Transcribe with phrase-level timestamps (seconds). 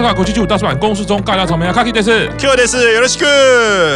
[0.00, 3.26] 国际声卡国际剧舞大师版公式中，尬聊草莓啊，Kaki 的是，Q 的是，有的是 Q。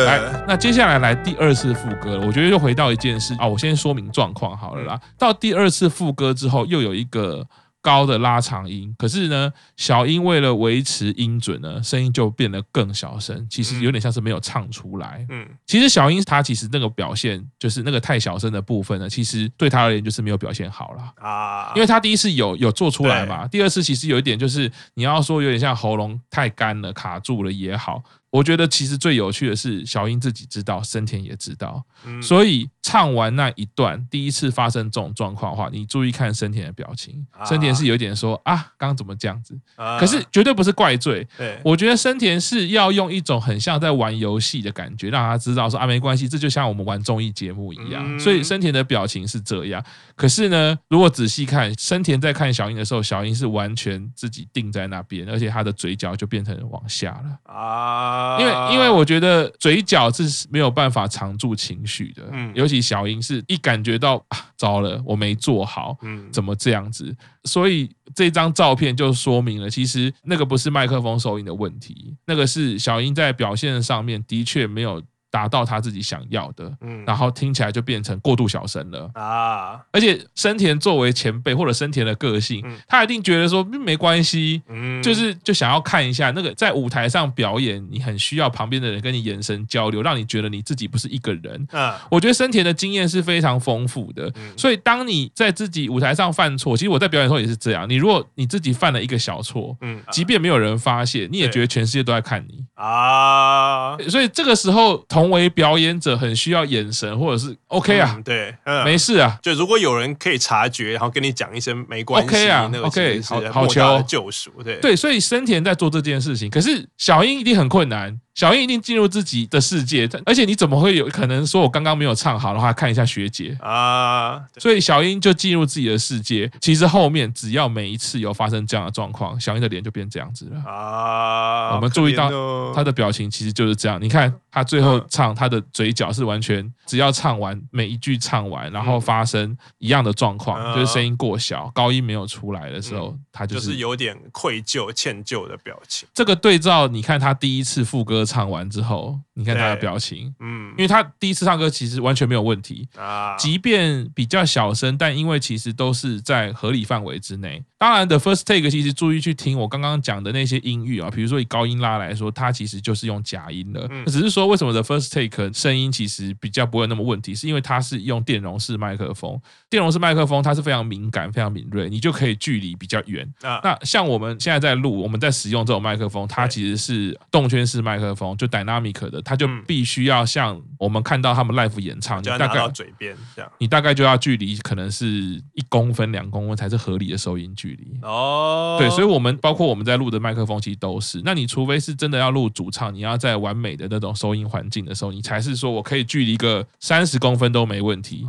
[0.05, 5.01] 来，那接下来来第二次副歌了，我觉得又回到一件事啊，我先说明状况好了啦。
[5.19, 7.47] 到第二次副歌之后，又有一个。
[7.85, 13.47] 高的拉长音，可是呢，小英为了维持音准呢，声音就变得更小声。
[13.51, 15.27] 其实有点像是没有唱出来。
[15.29, 21.73] 嗯，其实小英她其实那个表现，就是那个太小声的部分呢，其实对他而言就是没有表现好了啊。
[21.75, 28.03] 因为他第一次有有做出来嘛，第二次其实有一点就是你要说有点像喉咙太干了卡住了也好。
[28.35, 31.81] 我觉得其实最有趣的是，小英自己知道，生田也知道，
[32.21, 39.57] 所以唱完那一段，第一次发生这种状况的话，你注意看生田的表情，生田是有点说啊，刚刚怎么这样子？
[40.01, 41.25] 可是绝对不是怪罪，
[41.63, 49.81] 我觉得生田是要用一种很像在玩游戏的感觉，让他知道说啊，没关系，这就像我们玩综艺节目一样，所以生田的表情是这样。
[50.17, 58.24] 可是呢，如果仔细看，生田在看小英的时候，小英是完全自己定在那边，而且他的嘴角就变成往下了啊。
[58.41, 67.15] 因为因为我觉得嘴角是没有办法藏住情绪的，嗯，尤其小英是一感觉到啊，糟了，我没做好，嗯，怎么这样子？
[67.45, 75.03] 所以这张照片就说明了，其实那个不是麦克风收音的问题，那个是小英在表现上面的确没有。
[75.35, 79.81] 达到他自己想要的，嗯，然后听起来就变成过度小声了啊！
[79.91, 91.67] 而且生田作为前辈或者生田的个性，他一定觉得说没关系，嗯，就是就想要看一下那个在舞台上表演，你很需要旁边的人跟你眼神交流，让你觉得你自己不是一个人。
[91.73, 97.91] 啊，我觉得生田的经验是非常丰富的，所以当你在自己舞台上犯错，其实我在表演的时候也是这样。
[97.91, 105.24] 你如果你自己犯了一个小错，嗯，即便没有人发现，你也觉得全世界都在看你啊，所以这个时候同。
[105.25, 109.39] 成为表演者很需要眼神，或者是 OK 啊，嗯、对，嗯、没事啊。
[109.43, 114.95] 就如果有人可以察觉，然后跟你讲一声没关系，OK 啊，OK，好，好球救赎，对对。
[114.95, 118.21] 所以生田在做这件事情，可是小英一定很困难。
[118.35, 124.43] 小英一定进入自己的世界，而且你怎么会有可能说我刚刚没有唱好的话，看一下学姐啊？
[124.59, 126.51] 所以小英就进入自己的世界。
[126.61, 131.77] 其实后面只要每一次有发生这样的状况，小英的脸就变这样子了啊。
[131.77, 132.29] 我们注意到
[132.75, 134.03] 她的表情其实就是这样。
[134.03, 146.09] 你看她最后唱，她的嘴角是完全只要唱完每一句唱完，然后发生一样的状况，就是声音过小，高音没有出来的时候，她就是有点愧疚、歉疚的表情。
[146.13, 148.24] 这个对照，你看她第一次副歌。
[148.25, 157.63] 唱完之后，你看他的表情，嗯，因为他第一次唱歌其实完全没有问题啊，即便比较小声，但因为其实都是在合理范围之内。
[157.77, 173.31] 当然的，first take 其实注意去听我刚刚讲的那些音域啊，比如说以高音拉来说，它其实就是用假音的，只是说为什么的 first take 声音其实比较不会有那么问题，是因为它是用电容式麦克风，电容式麦克风它是非常敏感、非常敏锐，你就可以距离比较远。
[173.43, 187.99] 那像我们现在在录，我们在使用这种麦克风，它其实是动圈式麦克风，就 dynamic 的，它就必须要像我们看到他们 live 演唱，你大概嘴边这样，你大概就要距离可能是一公分、两公分才是合理的收音距离。
[188.03, 191.21] 哦，对，所以，我们包括我们在录的麦克风，其实都是。
[191.25, 198.27] 那你除非是真的要录主唱，你要在完美的那种收音环境的时候，你才是说我可以距离个三十公分都没问题。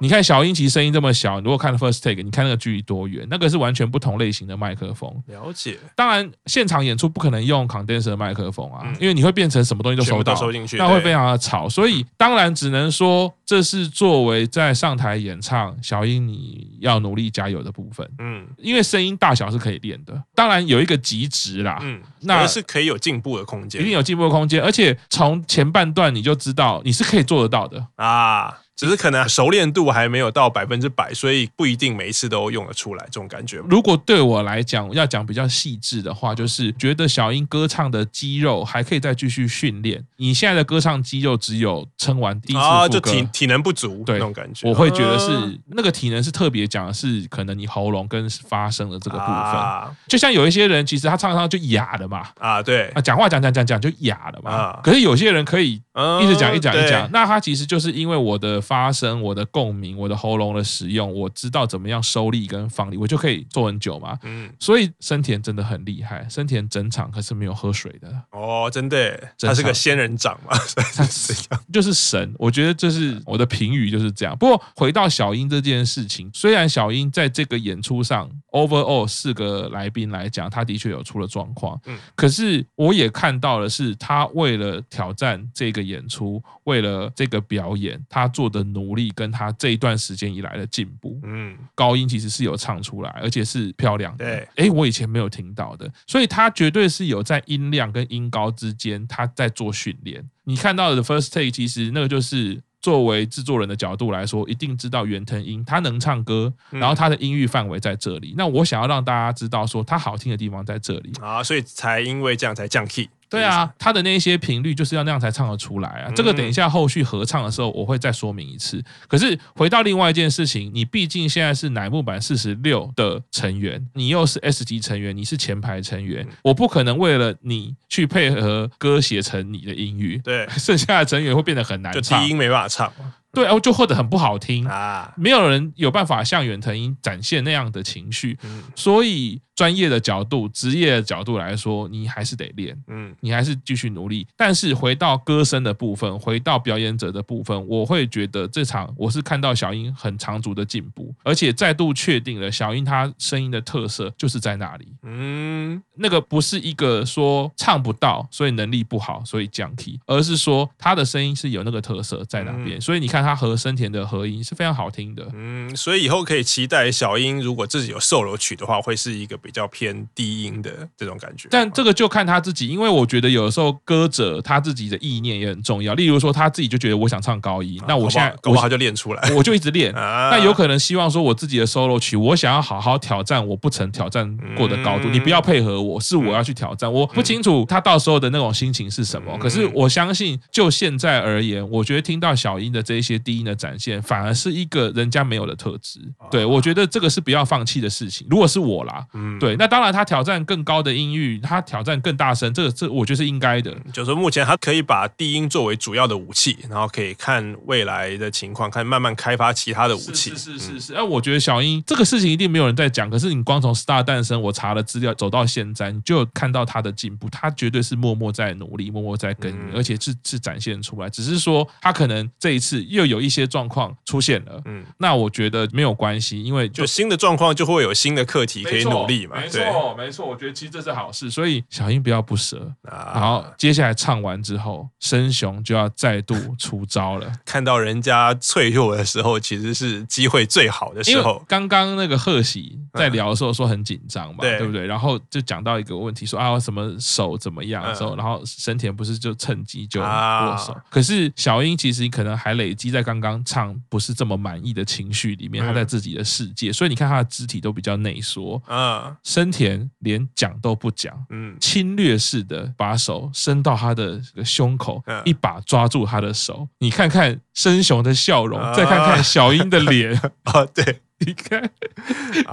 [0.00, 3.26] 你看小英其实声音这么小，如果看 first take，你看那个距离多远？
[3.30, 5.10] 那个是完全不同类型的麦克风。
[5.26, 5.78] 了解。
[5.94, 11.68] 当然，现场演出不可能用 condenser 麦克风啊，因为你会变成什么东西都收到，收进去，那会非常的吵。
[11.68, 18.08] 所以，当然只能说这是作为在上台演唱，小英你要努力加油的部分。
[18.18, 21.78] 嗯，因为声音大小是可以练的，当然有一个极值啦。
[21.82, 28.58] 嗯，那是可以有进步的空间，一定有进步的空间，而且从前半段你就知道你是可以做得到的啊。
[28.80, 33.58] 只是可能熟练度还没有到百分之百，所以不一定每一次都用得出来这种感觉。
[33.68, 40.02] 如果对我来讲，要讲比较细致的话，就是觉得小英歌唱的肌肉还可以再继续训练。
[40.16, 44.66] 你现在的歌唱肌肉只有撑完第一次副歌，就体体能不足，对那种感觉。
[44.66, 49.94] 我会觉得是那个体能是特别讲的是可能你喉咙跟发声的这个部分。
[50.08, 54.80] 就像有一些人其实他唱唱就哑的嘛，啊对，啊讲话讲讲讲讲就哑了嘛。
[54.82, 55.74] 可是有些人可以
[56.22, 58.58] 一直讲一讲一讲，那他其实就是因为我的。
[58.70, 64.16] 发声，我的共鸣，我的喉咙的使用，我知道怎么样收力跟放力，我就可以做很久嘛。
[64.22, 70.52] 嗯，所以生田真的很厉害，生田整场可是没有喝水的哦，真的，他是个仙人掌嘛，
[70.94, 72.32] 他是这样，就是神。
[72.38, 74.38] 我觉得这是我的评语，就是这样。
[74.38, 88.59] 不过回到小英这件事情，虽然小英在这个演出上，overall 四个来宾来讲，他的确有出了状况，嗯，可是我也看到了是，他为了挑战这个演出，为了这个表演，他做的。
[88.62, 91.18] 的努力跟他这一段时间以来的进步。
[91.24, 94.24] 嗯，高音其实是有唱出来，而且是漂亮的。
[94.24, 100.24] 对，哎，我以前没有听到的，所以他绝对是有在音量跟音高之间他在做训练。
[100.44, 102.60] 你看到的 first take，其实那个就是。
[102.82, 108.34] 作为制作人的角度来说，一定知道远藤英他能唱歌，然后他的音域范围在这里。
[108.38, 113.10] 那我想要让大家知道说他好听的地方在这里啊，所以才因为这样才降 key。
[113.30, 116.10] 对啊，他的那些频率就是要那样才唱得出来啊。
[116.16, 118.82] 这个等一下后续合唱的时候我会再说明一次。
[119.06, 132.92] 可是回到另外一件事情，你毕竟现在是乃木坂四十六的成员，你又是 S 级成员，你是前排成员，我不可能为了你去配合歌写成你的音域，对， 剩下的成员会变得很难唱，就低音没办法唱。
[133.32, 138.36] 对哦，就或者很不好听啊，没有人有办法像远藤英展现那样的情绪，
[138.74, 139.40] 所以。
[139.60, 144.26] 专业的角度、职业的角度来说，你还是得练，嗯，你还是继续努力。
[144.34, 169.49] 但是回到歌声的部分，回到表演者的部分，我会觉得这场我是看到小英很长足的进步，而且再度确定了小英她声音的特色就是在那里，嗯，那个不是一个说唱不到，所以能力不好，所以降 key，而是说她的声音是有那个特色在那边，所以你看她和生田的合音是非常好听的，嗯，所以以后可以期待小英如果自己有 solo 曲的话，会是一个比。
[169.50, 175.92] 比较偏低音的这种感觉，但这个就看他自己，因为我觉得有的时候歌者他自己的意念也很重要。
[175.94, 179.92] 例如说他自己就觉得我想唱高音，那我现在搞不好就练出来，我就一直练。
[180.30, 186.90] 那有可能希望说我自己的 solo 曲，我想要好好挑战我不曾挑战过的高度，你不要配合我，是我要去挑战。
[186.92, 195.98] 我不清楚他到时候的那种心情是什么，可是我相信就现在而言，我觉得听到小英的这一些低音的展现，反而是一个人家没有的特质。
[196.30, 198.24] 对，我觉得这个是不要放弃的事情。
[198.30, 199.39] 如果是我啦，嗯。
[199.40, 203.74] 对，那当然，他挑战更高的音域，他挑战更大声，这个这我觉得是应该的。
[203.92, 210.30] 就是，目前他可以把低音作为主要的武器，然后可以看未来的情况，看慢慢开发其他的武器。
[210.30, 210.94] 是是是是。
[210.94, 221.08] 哎，我觉得小英这个事情一定没有人在讲，可是你光从 Star 诞生，我查了资料，走到现在，你就看到他的进步，他绝对是默默在努力，默默在耕耘，而且是是展现出来。
[221.08, 229.19] 只是说他可能这一次又有一些状况出现了，嗯，那我觉得没有关系，因为就，就新的状况就会有新的课题可以努力。
[229.26, 232.70] 没错，没错，我觉得其实这是好事，所以小英不要不舍。
[232.82, 237.30] 然后接下来唱完之后，生雄就要再度出招了。
[237.44, 241.44] 看到人家脆弱的时候，其实是机会最好的时候。
[241.48, 244.86] 刚刚那个贺喜在聊的时候说很紧张嘛，对不对？
[244.86, 250.76] 然后就讲到一个问题，说啊什么手怎么样的时候，然后生田不是就趁机就握手。
[250.88, 258.60] 可是小英其实可能还累积在刚刚唱不是这么满意的情绪里面，她在自己的世界，所以你看她的肢体都比较内缩。
[258.68, 259.09] 嗯。
[259.22, 266.68] 生田连讲都不讲，嗯，侵略式的把手伸到他的胸口，一把抓住他的手。
[266.78, 270.14] 你看看生雄的笑容，再看看小英的脸，
[270.44, 271.00] 啊， 对。
[271.26, 271.70] 你看，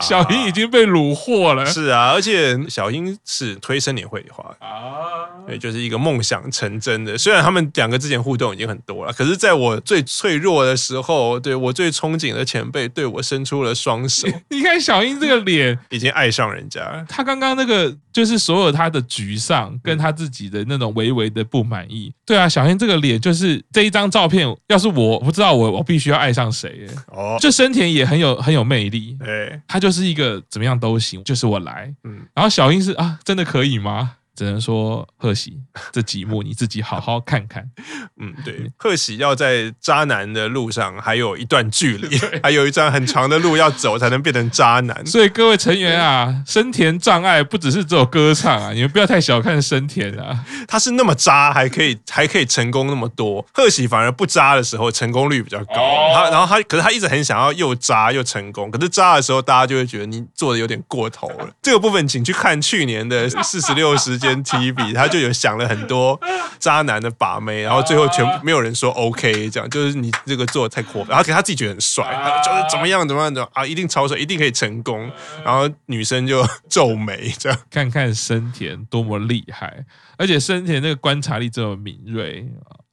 [0.02, 1.66] 小英已经被虏获了。
[1.66, 7.18] 是啊，而且小英是推生年会的话啊，对，就是一个梦想成真的。
[7.18, 14.28] 虽然他们两个之前互动已经很多了，可是在我最脆弱的时候，对我最憧憬的前辈对我伸出了双手。
[14.50, 17.06] 你看小英这个脸， 已经爱上人家。
[17.08, 22.12] 他刚刚那个就是所有他的沮丧，跟他自己的那种微微的不满意。
[22.26, 27.38] 对啊，小英这个脸就是这一张照片，要是我不知道我我必须要爱上谁哦。
[27.40, 28.57] 就生田也很有很有。
[28.58, 34.18] 有魅力，对，他就是一个怎么样都行，就是我来，嗯，然后小英是啊，真的可以吗？
[34.38, 35.60] 只能说贺喜
[35.92, 37.68] 这几幕你自己好好看看。
[38.22, 45.04] 嗯，对，贺喜要在渣男的路上还有一段距离， 还有一段很长的路要走才能变成渣男。
[45.08, 50.46] 所以各位成员啊，生田障碍不只是只有歌唱啊，你们不要太小看生田啊。
[50.68, 53.44] 他是那么渣，还可以还可以成功那么多。
[53.52, 56.14] 贺喜反而不渣的时候成功率比较高。
[56.14, 61.50] 他然后他可是他一直很想要又渣又成功，可是渣的时候大家就会觉得你做的有点过头了。
[61.64, 64.27] 这个部分请去看去年的四十六时间。
[64.28, 66.20] 跟 TV，他就有想了很多
[66.60, 72.04] 渣男的把妹，然后最后全部没有人说 OK，这样就是你这个做的太过分，然后给他自己觉得很帅，
[72.46, 75.10] 就是怎么样怎么样的啊，一定超帅，一定可以成功，
[75.44, 79.86] 然后女生就皱眉，这样看看生田多么厉害，
[80.18, 82.46] 而且生田那个观察力这么敏锐。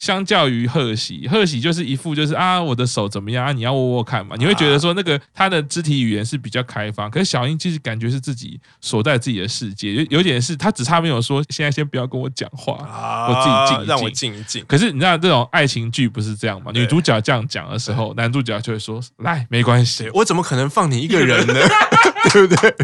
[0.04, 3.52] 相较于贺喜，贺喜就是一副就是啊，我的手怎么样啊？
[3.52, 4.36] 你要握握看嘛？
[4.38, 14.64] 你会觉得说那个他的肢体语言是比较开放，可是小英其实感觉是自己锁在自己的世界，有有点是他只差没有说现在先不要跟我讲话，啊、我自己静一静，让我静一静。
[14.68, 16.70] 可是你知道这种爱情剧不是这样嘛？
[16.74, 21.54] 女主角这样讲的时候，男主角就会说来没关系，我怎么可能放你一个人呢？
[22.30, 22.74] 对不对？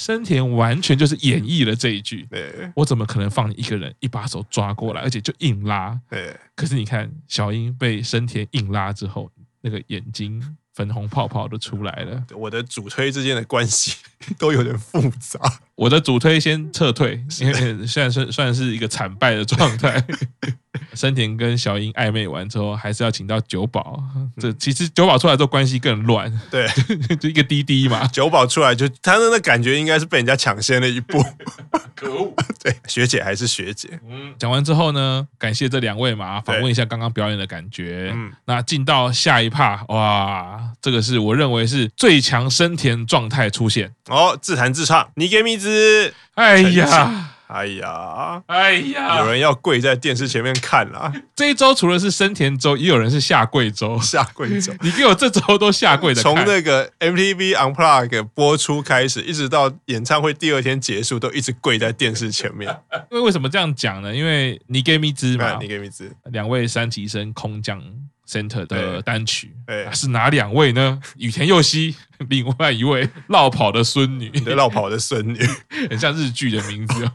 [0.00, 2.26] 深田完全就是演绎了这一句。
[2.30, 6.00] 对，我怎么可能放你一个人一把手抓过来，而且就硬拉？
[6.08, 6.34] 对。
[6.56, 9.30] 可是你看，小樱被生田硬拉之后，
[9.60, 12.24] 那个眼睛粉红泡泡都出来了。
[12.34, 13.94] 我的主推之间的关系
[14.38, 15.38] 都有点复杂。
[15.80, 17.54] 我的主推先撤退， 因为
[17.86, 20.04] 现在算算是一个惨败的状态。
[20.94, 24.00] 森田跟小樱暧昧完之后，还是要请到九保。
[24.38, 26.30] 这其实九保出来之后关系更乱。
[26.50, 26.66] 对，
[27.18, 28.06] 就一个滴滴嘛。
[28.08, 31.24] 九保出来就他的那个感觉应该是被人家抢先了一步。
[31.94, 32.32] 可恶！
[32.62, 34.00] 对，学姐还是学姐。
[34.08, 38.10] 嗯，讲完之后呢，感谢这两位嘛，访问一下刚刚表演的感觉。
[38.14, 43.92] 嗯，那进到下一趴，哇，这个是我认为是最强森田状态出现。
[44.08, 45.69] 哦，自弹自唱，你给米子。
[46.34, 47.26] 哎呀。
[47.52, 51.12] 哎呀，哎呀，有人要跪在电视前面看啦！
[51.34, 54.72] 这一周除了是生田周，也有人是下跪周，下跪周。
[54.80, 56.22] 你给我这周都下跪的。
[56.22, 62.72] 从那个 MTV Unplugged 播出开始，一直到演唱会第二天结束，都一直跪在电视前面。
[63.10, 64.14] 因为为什么这样讲呢？
[64.14, 67.82] 因为你给米兹嘛，你给米兹，两位三级生空降
[68.28, 69.50] Center 的单曲，
[69.92, 71.00] 是哪两位呢？
[71.16, 71.96] 羽田佑希。
[72.28, 75.38] 另外一位落跑的孙女， 落跑的孙女，
[75.88, 77.08] 很像日剧的名字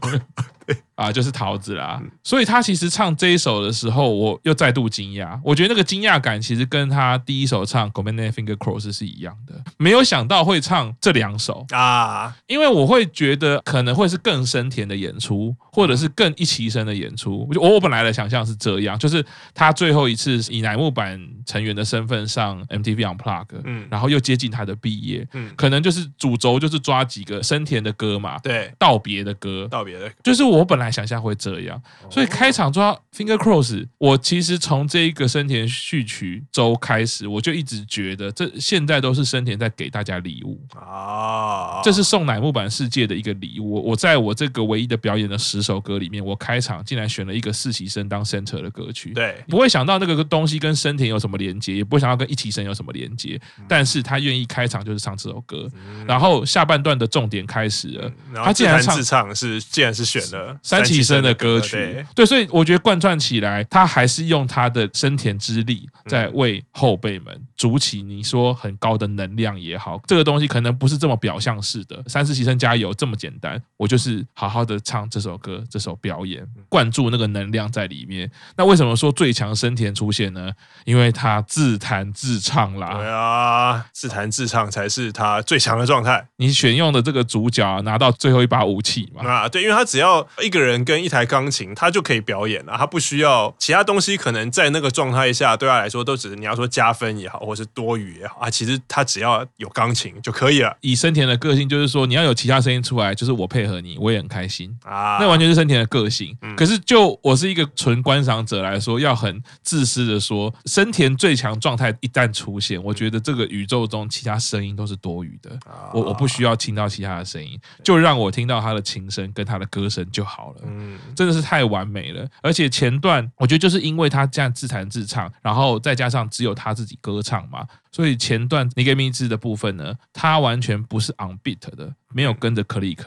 [0.96, 2.02] 啊，就是桃子啦。
[2.24, 5.38] 所以他其实唱这一首的时候，我又再度惊讶。
[5.44, 12.34] 我觉得那个惊讶感其实跟他第一首唱《Gomenne Finger Cross》是一样的，没有想到会唱这两首啊。
[12.48, 17.48] 因为我会觉得可能会是更深田的演出，或者是更一期生的演出。
[17.54, 40.60] 我我本来的想象是这样，就是他最后一次以乃木坂成员的身份上 MTV Unplugged，嗯，然后又接近他的业，嗯，可能就是主轴就是抓几个深田的歌嘛，对，道别的歌，道别的，就是我本来想象会这样，所以开场抓 Finger Cross，我其实从这一个生田序曲周开始，我就一直觉得这现在都是生田在给大家礼物。
[40.74, 43.82] 啊，这是送乃木坂世界的一个礼物。
[43.86, 54.85] 我在我这个唯一的表演的十首歌里面，我开场竟然选了一个实习生当 center 的歌曲，对，不会想到那个东西跟生田有什么连接，也不会想到跟一起生有什么连接，但是他愿意开场。
[54.86, 55.68] 就是唱这首歌，
[56.06, 58.12] 然后下半段的重点开始了。
[58.34, 78.30] 他竟然唱自唱是，竟然是选了三崎生的歌曲，对，所以我觉得贯穿起来，他还是用他的生田之力在为后辈们筑起你说很高的能量也好，这个东西可能不是这么表象式的，三四期生加油这么简单，我就是好好的唱这首歌，这首表演，灌注那个能量在里面。
[78.56, 80.52] 那为什么说最强生田出现呢？
[80.84, 82.94] 因为他自弹自唱啦。
[82.94, 84.70] 对啊，自弹自唱。
[84.76, 86.28] 才是他最强的状态。
[86.36, 89.26] 你选用的这个主角拿到最后一把武器嘛？
[89.26, 92.74] 啊，对，因为他只要一个人跟一台钢琴，他就可以表演了。
[92.76, 98.50] 他不需要其他东西，可能在那个状态下，对他来说都只是你要说加分也好，或是多余也好啊。
[98.50, 100.76] 其实他只要有钢琴就可以了。
[100.82, 105.16] 以生田的个性，就是说你要有其他声音出来，就是我配合你，我也很开心啊。
[105.18, 106.36] 那完全是生田的个性。
[106.42, 114.76] 嗯、可是就我是一个纯观赏者来说，要很自私的说，生田最强状态一旦出现，我觉得这个宇宙中其他声音。
[114.76, 115.58] 都是多余的，
[115.94, 120.60] 我我不需要听到其他的声音，就让我听到他的琴声跟他的歌声就好了。
[120.66, 122.28] 嗯，真的是太完美了。
[122.42, 133.02] 而且前段我觉得就是因为他这样自弹自唱，然后再加上只有他自己歌唱嘛，所以前段你给名字的部分呢，他完全不是 on beat 的，没有跟着 click。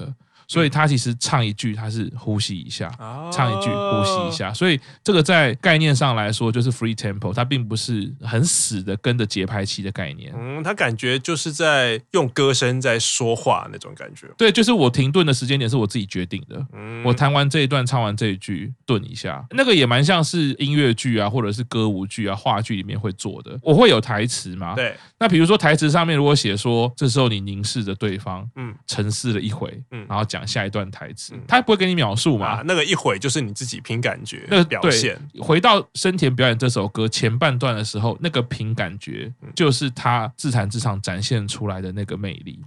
[0.50, 2.92] 所以他其实唱一句，他是呼吸一下，
[3.32, 4.52] 唱一句呼吸一下。
[4.52, 10.34] 所以这个在概念上来说，就是 free tempo，它并不是很死的跟着节拍器的概念。
[10.36, 14.26] 嗯，他感觉就是在用歌声在说话那种感觉。
[14.40, 16.66] 对，就是我停顿的时间点是我自己决定的。
[16.74, 23.56] 嗯，我弹完这一段，唱完这一句，顿一下，那个也蛮像是音乐剧啊，或者是歌舞剧啊、话剧里面会做的。
[23.62, 24.74] 我会有台词吗？
[24.74, 24.96] 对。
[25.20, 30.39] 那比如说台词上面如果写说，这时候你凝视着对方，嗯，沉思了一回，嗯，然后讲。
[30.46, 32.48] 下一段台词，他不会给你描述嘛？
[32.48, 35.20] 啊，那个一会就是你自己凭感觉那个表现。
[35.40, 42.60] 回到深田表演这首歌前半段的时候，那个凭感觉就是他自弹自唱展现出来的那个魅力。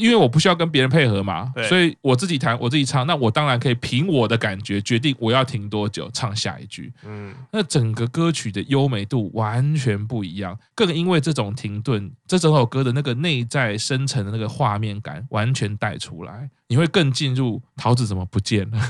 [0.00, 6.92] 因为我不需要跟别人配合嘛，所以我自己弹，我自己唱，那我当然可以凭我的感觉决定我要停多久唱下一句。
[7.04, 18.80] 嗯，那整个歌曲的优美度完全不一样，更因为这种停顿，这整首歌的那个内在深层的那个画面感完全带出来，你会更进入桃子怎么不见了？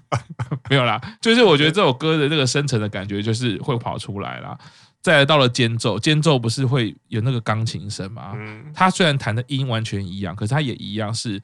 [0.70, 4.56] 没有啦，就是我觉得这首歌的那个深层的感觉就是会跑出来啦。
[5.06, 8.32] 再来到了间奏，间奏不是会有那个钢琴声吗？
[8.34, 11.40] 嗯，他虽然弹的音完全一样，可是他也一样是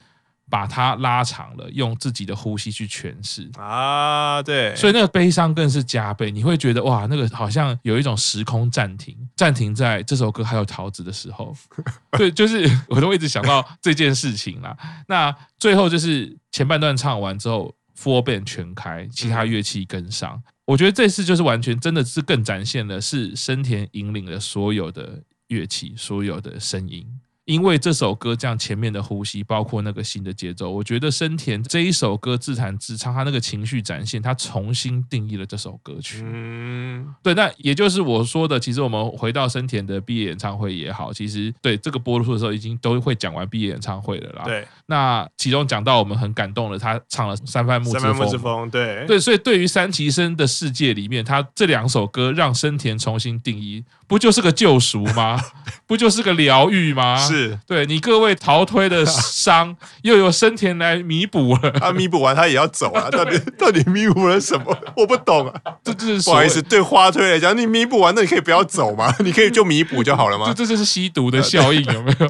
[0.50, 11.54] 把它拉长了，用自己的呼吸去诠释啊，对，所以那个悲伤更是加倍，你会觉得哇，那个好像有一种时空暂停，暂停在这首歌还有桃子的时候，
[12.18, 14.76] 对，就是我都一直想到这件事情啦。
[15.06, 20.42] 那最后就是前半段唱完之后，full band 全开，其他乐器跟上。
[20.64, 27.06] 嗯、我觉得这次就是完全真的是更展现了是生田引领了所有的乐器，所有的声音。
[27.44, 36.22] 因为这首歌这样前面的呼吸，包括那个新的节奏，我觉得生田这一首歌自弹自唱，他那个情绪展现，他重新定义了这首歌曲。
[36.24, 44.44] 嗯，对，那也就是我说的，其实我们回到生田的毕业演唱会也好，其实对这个播出的时候已经都会讲完毕业演唱会了啦。
[44.44, 53.82] 对，那其中讲到我们很感动的，他唱了三番木之风，三番木之风，对对，所以对于三期生的世界里面，他这两首歌让生田重新定义。
[54.08, 55.40] 不就是个救赎吗？
[55.88, 57.16] 不就是个疗愈吗？
[57.16, 61.70] 是对你各位逃推的伤，又有生田来弥补了。
[61.70, 63.08] 他弥补完，他也要走啊！
[63.10, 64.76] 到底到底弥补了什么？
[64.98, 65.54] 我不懂啊！
[65.82, 69.14] 这这是不好意思，对花推来讲，你弥补完，那你可以不要走吗？
[69.24, 70.52] 你可以就弥补就好了吗？
[70.54, 72.26] 这这就是吸毒的效应，有没有？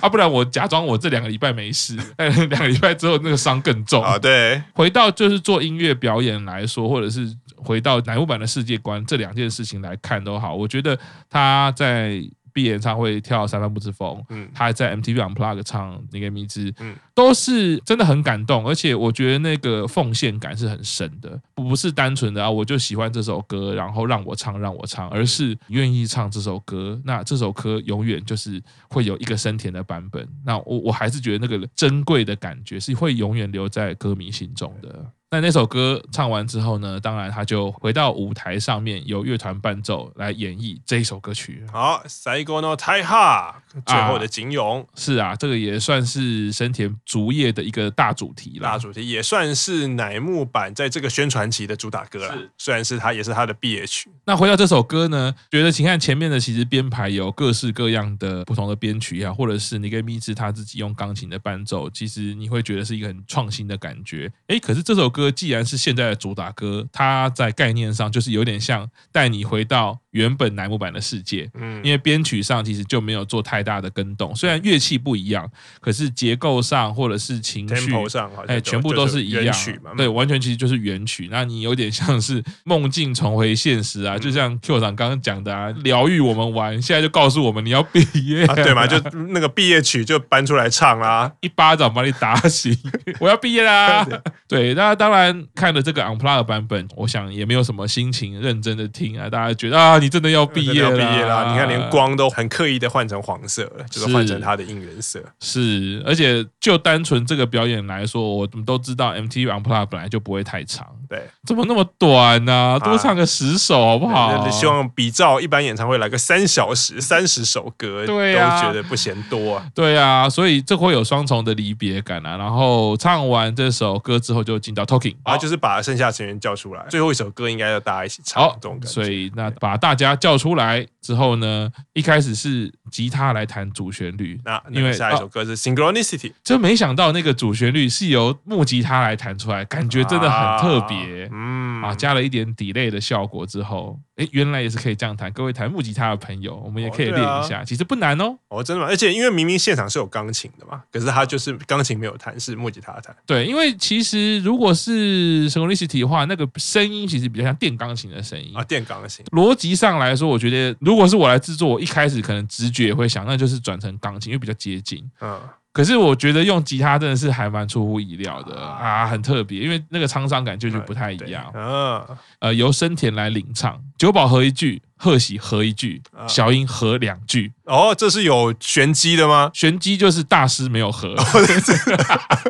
[0.00, 4.18] 啊，不然我假装我这两个礼拜没事，两个礼拜之后那个伤更重啊！
[4.18, 7.36] 对，回到就是做音乐表演来说，或者是。
[7.60, 10.96] 回到乃木坂的世界观，这两件事情来看都好，我觉得
[11.28, 12.22] 他在
[12.58, 35.06] 毕业演唱会跳三番不知风，嗯，他还在 MTV Unplugged 唱《你给迷之》，嗯，都是真的很感动，而且我觉得那个奉献感是很深的，不是单纯的啊，我就喜欢这首歌，然后让我唱让我唱，而是愿意唱这首歌，那这首歌永远就是会有一个生田的版本，那我我还是觉得那个珍贵的感觉是会永远留在歌迷心中的。
[35.30, 41.66] 那那首歌唱完之后呢，当然他就回到舞台上面，由乐团伴奏来演绎这一首歌曲。
[41.70, 44.86] 好，最后の太哈，最后的景勇。
[44.94, 48.62] 是啊，这个也算是生田竹叶的一个大主题了。
[48.62, 52.34] 大主题也算是乃木坂在这个宣传期的主打歌了。
[52.56, 54.10] 虽然是他也是他的毕业曲。
[54.24, 64.32] 那回到这首歌呢，觉得请看前面的其实编排有各式各样的不同的编曲啊，或者是你跟蜜汁他自己用钢琴的伴奏，其实你会觉得是一个很创新的感觉。
[64.46, 65.18] 哎，可是这首歌。
[65.18, 71.50] 歌既然是现在的主打歌，它在概念上就是有点像带你回到原本乃木坂的世界。
[71.54, 79.56] 嗯，因为编曲上其实就没有做太大的更动，虽然乐器不一样，可是结构上或者是情绪上，哎，全部都是一样。
[79.96, 81.28] 对，完全其实就是原曲。
[81.32, 88.86] 那你有点像是梦境重回现实啊，就像 Q 长刚刚讲的啊，疗愈我们玩，现在就告诉我们你要毕业，对吗？
[88.86, 88.96] 就
[89.30, 92.72] 那个毕业曲就搬出来唱啦，一巴掌把你打醒，
[93.18, 94.06] 我要毕业啦。
[94.46, 95.08] 对，那当。
[95.08, 99.30] 当然，看了这个 Unplugged 版本，我想也没有什么心情认真的听啊。
[99.30, 100.90] 大家觉得啊，你真的要毕业了？
[100.90, 101.50] 毕业了！
[101.50, 105.22] 你看，连光都很刻意的换成黄色了，就是换成他的应援色。
[105.40, 110.86] 是，而且就单纯这个表演来说，我们都知道 MTV Unplugged 本来就不会太长。
[111.08, 112.52] 对，怎么那么短呢？
[112.52, 112.78] 啊？
[112.78, 114.48] 多唱个十首好不好？
[114.50, 119.66] 希望比照一般演唱会来个三小时三十首歌，对啊，都觉得不嫌多啊。
[119.74, 122.36] 对啊，所以这会有双重的离别感啊。
[122.36, 128.42] 然后唱完这首歌之后，就进到 Talking，啊就是把剩下成员叫出来，最后一首歌应该要大家一起唱。
[128.42, 141.28] 好，所以那把大家叫出来之后呢，一开始是吉他来弹主旋律，那因为下一首歌是 Synchronicity，就没想到那个主旋律是由木吉他来弹出来，感觉真的很特别。
[141.32, 145.32] 嗯啊，加了一点 delay 的效果之后，哎，原来也是可以这样弹。
[145.32, 148.36] 各位弹木吉他的朋友，我们也可以练一下，其实不难哦。
[148.48, 148.88] 哦，真的吗？
[148.90, 153.14] 而且因为明明现场是有钢琴的嘛，可是他就是钢琴没有弹，是木吉他弹。
[153.24, 159.24] 对，因为其实如果是 Synchronicity 的话，那个声音其实比较像电钢琴的声音啊，电钢琴。
[159.26, 165.08] 逻辑上来说，我觉得如果是我来制作，我一开始可能直觉也会想，那就是转成钢琴，因为比较接近。
[165.20, 165.40] 嗯。
[165.78, 171.44] 可是我觉得用吉他真的是还蛮出乎意料的啊，很特别，因为那个沧桑感就就不太一样。
[171.54, 172.04] 嗯，
[172.40, 177.52] 呃，由生田来领唱，九保和一句，贺喜和一句，小英和两句。
[177.66, 179.52] 哦，这是有玄机的吗？
[179.54, 181.14] 玄机就是大师没有和。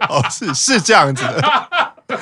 [0.08, 1.68] 哦，是是这样子的。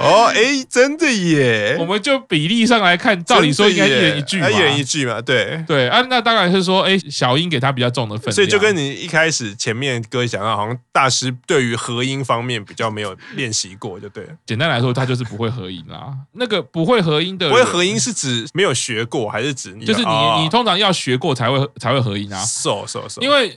[0.00, 1.76] 哦，哎，真的耶！
[1.78, 14.26] 我们就比例上来看，照理说应该一人一句嘛，一人一句嘛，对对啊，那当然是说，哎，小英给他比较重的分量，所以就跟你一开始前面哥讲到，好像大师对于合音方面比较没有练习过，就对。
[14.46, 16.12] 简单来说，他就是不会合音啦。
[16.32, 22.42] 那个不会合音的，不会合音是指没有学过，还是指你就是你你通常要学过才会才会合音啊？
[22.44, 23.56] 是是是，因为。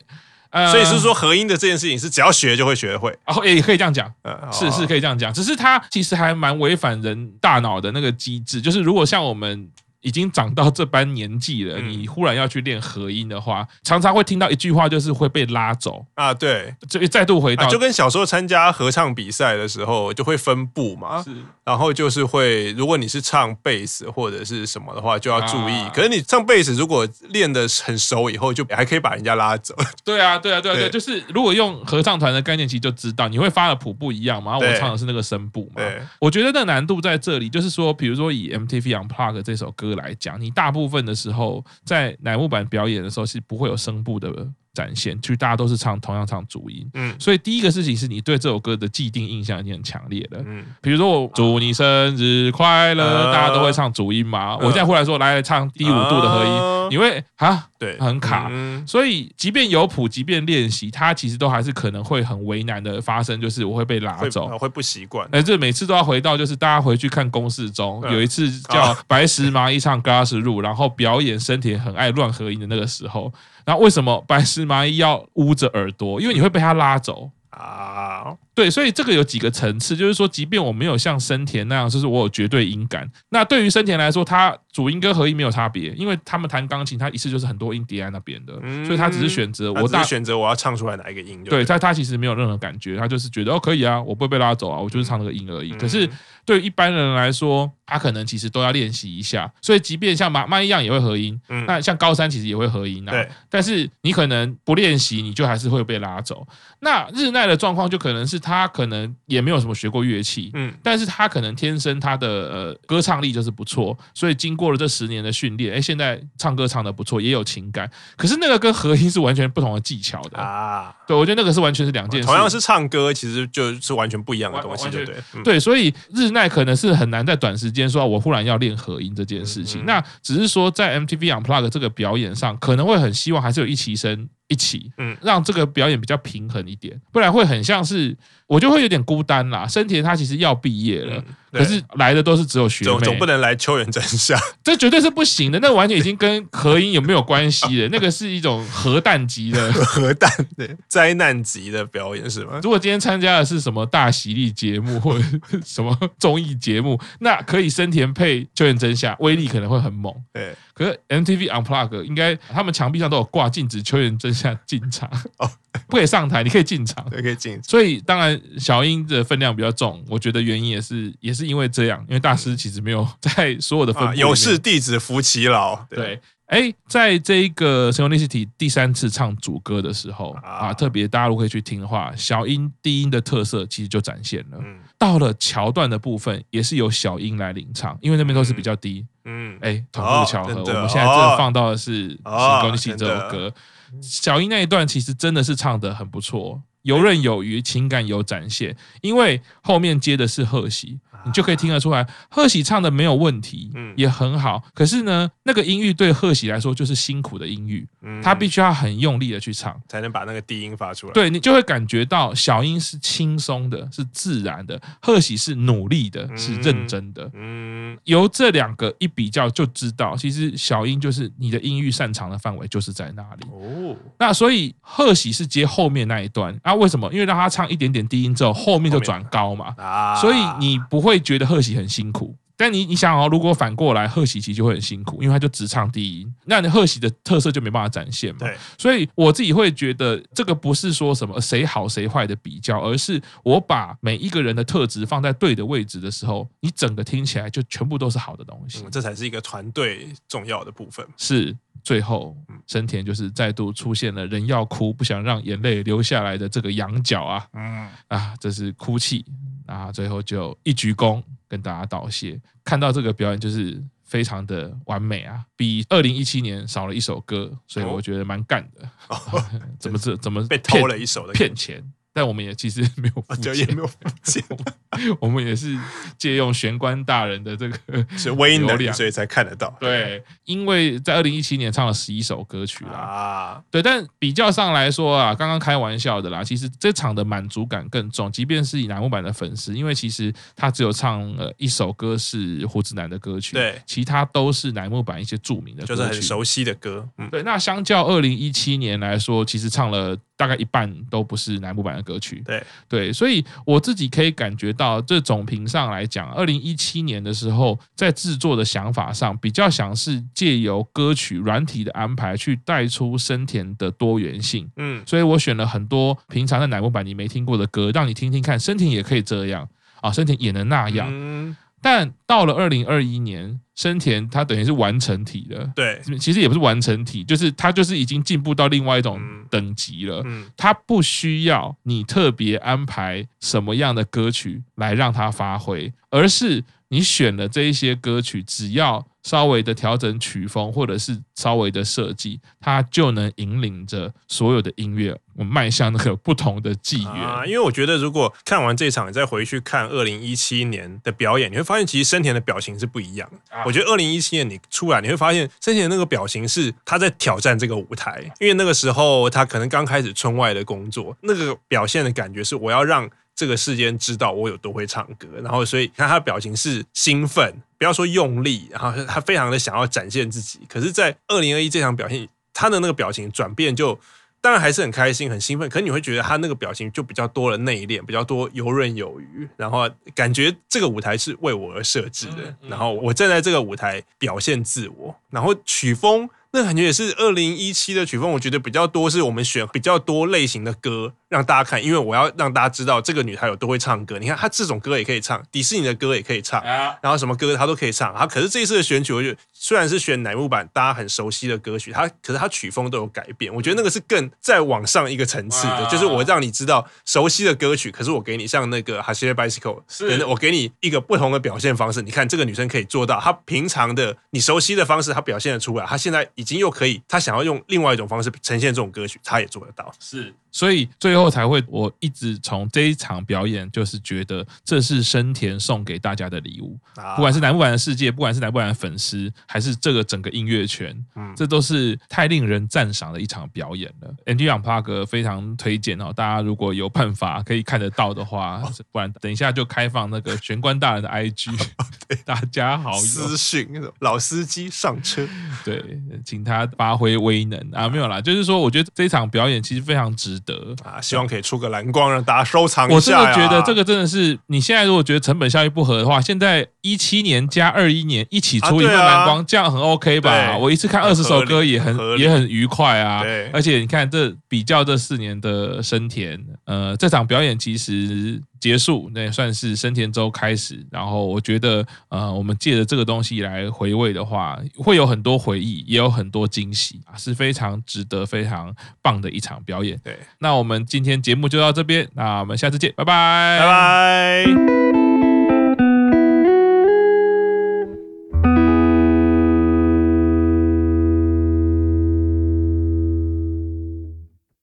[0.72, 4.12] 所以是说合音的这件事情是只要学就会学会，哦，也可以这样讲，
[4.52, 9.68] 是是可以这样讲，只是它其实还蛮违反人大脑的那个机制，就是如果像我们
[10.04, 16.34] 已经长到这般年纪了，你忽然要去练和音的话，常常会听到一句话，就是会被拉走啊。
[16.34, 21.24] 对，就再度回到，就跟小时候参加合唱比赛的时候，就会分部嘛。
[21.24, 21.32] 是，
[21.64, 25.90] 然后就是会，如果你是唱贝斯或者是什么的话，就要注意。
[25.94, 29.74] 可是你唱贝斯，如果练得很熟以后，就还可以把人家拉走。
[30.04, 34.58] 对啊，对啊，对啊，对，就是如果用合唱团的概念，其实就知道你会发的谱不一样嘛。
[34.58, 35.82] 我唱的是那个声部嘛。
[35.82, 44.48] 对，我觉得那难度在这里，就是说，比如说以 MTV Unplugged 这首歌来讲，你大部分的时候在乃木坂表演的时候是不会有声部的。
[44.74, 51.86] 展现，其实大家都是唱同样唱主音，嗯，所以第一个事情是你对这首歌的既定印象已经很强烈了，嗯，比如说我祝你生
[52.18, 58.52] 日快乐，大家都会唱主音嘛，我现在忽然说来唱低五度的和音，你会啊，对，很卡，
[58.88, 73.32] 所以即便有谱，即便练习，它其实都还是可能会很为难的发生，就是我会被拉走，会不习惯，哎，这每次都要回到就是大家回去看公式中有一次叫白石麻衣唱 Glassroom，然后表演生田很爱乱和音的那个时候。
[73.66, 76.20] 然后为什么白石麻衣要捂着耳朵？
[76.22, 78.36] 因为你会被他拉走啊。
[78.56, 83.10] 对，所以这个有几个层次，就是说，即便我没有像生田那样，就是我有绝对音感。
[83.30, 91.44] 那对于生田来说，他主音跟和音没有差别，因为他们弹钢琴，他一次就是很多音叠在那边的，所以他只是选择我大选择我要唱出来哪一个音。
[91.44, 95.72] 对，他他其实没有任何感觉，他就是觉得哦可以啊，我不会被拉走啊，我就是唱那个音而已。
[95.74, 96.10] 可是
[96.44, 99.52] 对于一般人来说，他可能其实都要练习一下。
[99.62, 103.12] 所以即便像麻麻衣一样也会和音，那像高山其实也会和音啊。
[103.12, 106.46] 对，但是你可能不练习，你就还是会被拉走。
[106.80, 117.90] 那日奈的状况就可能是他可能也没有什么学过乐器，嗯，但是他可能天生他的呃歌唱力就是不错，所以经过了这十年的训练，哎，现在唱歌唱得不错，也有情感。
[118.16, 122.26] 可是那个跟和音是完全不同的技巧的啊，对，我觉得那个是完全是两件事。
[122.28, 125.16] 同样是唱歌，其实就是完全不一样的东西，对对？
[125.44, 129.86] 对，所以日奈可能是很难在短时间说，我忽然要练和音这件事情。
[129.86, 134.30] 那只是说在 MTV Unplugged 这个表演上，可能会很希望还是有一期生。
[134.54, 139.68] 一起，嗯，让这个表演比较平衡一点，不然会很像是我就会有点孤单啦。
[139.68, 141.18] 森田他其实要毕业了。
[141.18, 145.60] 嗯可是来的都是只有学妹，总不能来秋元真夏， 这绝对是不行的。
[145.60, 147.90] 那完全已经跟合音有没有关系了？
[147.94, 152.60] 那个是一种核弹级的核弹，对，灾难级的表演是吗？
[152.64, 155.24] 如果今天参加的是什么大喜力节目 或者
[155.64, 160.12] 什么综艺节目，那可以森田配秋元真夏，威力可能会很猛。
[160.34, 165.50] 对，可是 MTV Unplugged 应该他们墙壁上都有挂禁止球员真相进场哦。
[165.88, 167.60] 不可以上台，你可以进场，可以进。
[167.64, 175.76] 所以当然小英的分量比较重，我觉得原因也是也是因为这样，因为大师其实没有在所有的分、啊、有事弟子服其劳。
[175.90, 184.58] 对，哎，在这一个 Synchronicity 第三次唱主歌的时候啊，啊，特别大家如果可以去听的话，小音低音的特色其实就展现了。
[184.62, 189.06] 嗯、到了桥段的部分，也是由小音来领唱，因为那边都是比较低。
[189.26, 193.54] 嗯，哎，同步巧合，哦、我们现在真的放到的是 Synchronicity 这首歌。
[194.02, 201.00] 小音那一段其实真的是唱的很不错，游刃有余，情感有展现，因为后面接的是贺喜。
[201.26, 204.62] 你就可以听得出来，贺喜唱的没有问题，嗯，也很好。
[204.74, 211.14] 可是呢，那个音域对贺喜来说就是辛苦的音域，嗯，他必须要很用力的去唱，才能把那个低音发出来。
[211.14, 217.30] 对，你就会感觉到小音是轻松的，是自然的，贺喜是努力的，是认真的。
[217.34, 223.48] 嗯，由这两个一比较，就知道其实小音就是你的音域擅长的范围就是在那里。
[223.52, 226.74] 哦，那所以贺喜是接后面那一段啊？
[226.74, 227.10] 为什么？
[227.14, 229.74] 因为让他唱一点点低音之后，后面就转高嘛。
[229.78, 231.13] 啊，所以你不会。
[231.14, 238.40] 会觉得贺喜很辛苦，但你你想哦，如果反过来，贺喜其实就会很辛苦，因为他就只唱低音，那你贺喜的特色就没办法展现嘛。
[238.40, 248.82] 对，所以我自己会觉得这个不是说什么谁好谁坏的比较，而是我把每一个人的特质放在对的位置的时候，你整个听起来就全部都是好的东西。
[248.84, 251.06] 嗯，这才是一个团队重要的部分。
[251.16, 259.24] 是，最后生田就是再度出现了人要哭不想让眼泪流下来的这个羊角啊，嗯啊，这是哭泣。
[259.66, 262.40] 啊，最后就一鞠躬跟大家道谢。
[262.64, 268.90] 看到这个表演就是非常的完美啊，比二零一七年少了一首歌，所以我觉得蛮干的。
[269.80, 271.84] 怎么这怎么被偷了一首的骗钱？
[272.14, 274.44] 但我们也其实没有付钱，也没有付钱，
[275.20, 275.78] 我们也是
[276.18, 277.78] 借用玄关大人的这个
[278.16, 279.76] 是微能，所以才看得到。
[279.80, 282.92] 对，因为在二零一七年唱了十一首歌曲啦。
[282.92, 288.32] 啊，对，但比较上来说啊，刚刚开玩笑的啦，其实这场的满足感更重。
[288.32, 297.08] 即便是以乃木坂的粉丝，因为其实他只有唱了一首歌是胡子男的歌曲，对，其他都是乃木坂一些著名的歌曲，就是很熟悉的歌。
[297.18, 297.42] 嗯，对。
[297.44, 302.42] 那相较二零一七年来说，其实唱了大概一半都不是乃木坂的歌曲。
[302.46, 314.70] 对对，所以我自己可以感觉到，这总评上来讲，二零一七年的时候，在制作的想法上，比较想是借由歌曲软体的安排，去带出生田的多元性。
[314.78, 319.68] 嗯，所以我选了很多平常在乃木坂你没听过的歌，让你听听看，生田也可以这样
[320.02, 321.08] 啊，生田也能那样。
[321.12, 325.70] 嗯但到了二零二一年，生田他等于是完成体了。
[325.76, 329.20] 对，其实也不是完成体，就是他就是已经进步到另外一种
[329.50, 330.24] 等级了。
[330.26, 336.64] 嗯，他不需要你特别安排什么样的歌曲来让他发挥，而是
[336.94, 347.12] 你选了这一些歌曲，只要稍微的调整曲风，或者是稍微的设计，它就能引领着所有的音乐，我们迈向那个不同的纪元。
[347.12, 353.58] 啊，因为我觉得，如果看完这场，你再回去看二零一七年的表演，你会发现，其实生田的表情是不一样的。
[353.58, 363.10] 啊、我觉得二零一七年你出来，你会发现生田那个表情是他在挑战这个舞台，因为那个时候他可能刚开始村外的工作，那个表现的感觉是我要让。
[363.36, 370.60] 这个世间知道我有多会唱歌，然后所以看他的表情是兴奋，不要说用力，然后他非常的想要展现自己。
[370.70, 374.00] 可是，在二零二一这场表现，他的那个表情转变就
[374.40, 386.30] 当然还是很开心、很兴奋，可是你会觉得他那个表情就比较多了内敛，比较多游刃有余，然后感觉这个舞台是为我而设置的，然后我站在这个舞台表现自我，然后曲风。
[386.56, 394.20] 那感觉也是二零一七的曲风，我觉得比较多是我们选比较多类型的歌让大家看，因为我要让大家知道这个女孩有多会唱歌。
[394.20, 398.14] 你看她这种歌也可以唱，迪士尼的歌也可以唱，然后什么歌她都可以唱。
[398.16, 403.52] 她可是这一次的选曲，我觉得虽然是选乃木坂大家很熟悉的歌曲，她可是她曲风都有改变。
[403.52, 412.04] 我觉得那个是更再往上一个层次的，就是我让你知道熟悉的歌曲，可是我给你像那个《Hashirai Bicycle》，是我给你一个不同的表现方式。
[412.04, 415.86] 你看这个女生可以做到，她平常的你熟悉的方式，她表现得出来。
[415.88, 416.30] 她现在。
[416.44, 419.90] 已经又可以，他想要用另外一种方式呈现这种歌曲，他也做得到。
[419.98, 420.36] 是。
[420.52, 426.78] 所以最后才会，我一直从这一场表演就是觉得这是生田送给大家的礼物，
[427.16, 431.34] 不管是乃木坂的世界，不管是乃木坂的粉丝，还是这个整个音乐圈，嗯。
[431.36, 434.14] 这都是太令人赞赏的一场表演了。
[434.26, 441.58] NG Unplugged 非常推荐哦，大家如果有办法可以看得到的话，不然等一下就开放那个玄关大人的 IG，
[442.26, 445.28] 大家好私讯老司机上车，
[445.66, 446.00] 对，
[446.34, 450.34] 请他发挥威能啊，没有啦，就是说我觉得这场表演其实非常值。
[450.46, 452.96] 得啊，希望可以出个蓝光让大家收藏一下。
[452.96, 460.58] 我真的觉得这个真的是，你现在如果觉得成本效益不合的话，现在一七年加二一年一起出一份蓝光，这样很 OK 吧？
[460.58, 463.24] 我一次看二十首歌也很也很愉快啊。
[463.54, 468.42] 而且你看这比较这四年的生田，呃，这场表演其实。
[468.64, 470.80] 结束，那也算是生田周开始。
[470.90, 480.00] 然后我觉得，呃，我们借着这个东西来回味的话，会有很多回忆，也有很多惊喜啊，是非常值得、非常棒的一场表演。
[480.02, 485.03] 对，那我们今天节目就到这边，那我们下次见，拜拜，拜拜。